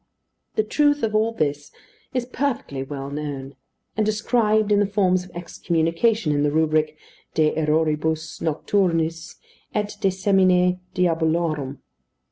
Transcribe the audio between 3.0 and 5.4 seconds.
known, and described in the forms of